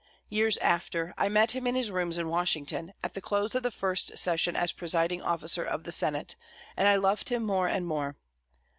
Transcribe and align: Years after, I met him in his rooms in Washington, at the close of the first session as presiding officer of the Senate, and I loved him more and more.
Years 0.29 0.57
after, 0.57 1.13
I 1.15 1.29
met 1.29 1.51
him 1.51 1.67
in 1.67 1.75
his 1.75 1.91
rooms 1.91 2.17
in 2.17 2.27
Washington, 2.27 2.93
at 3.03 3.13
the 3.13 3.21
close 3.21 3.53
of 3.53 3.61
the 3.61 3.69
first 3.69 4.17
session 4.17 4.55
as 4.55 4.71
presiding 4.71 5.21
officer 5.21 5.63
of 5.63 5.83
the 5.83 5.91
Senate, 5.91 6.35
and 6.75 6.87
I 6.87 6.95
loved 6.95 7.29
him 7.29 7.43
more 7.45 7.67
and 7.67 7.85
more. 7.85 8.15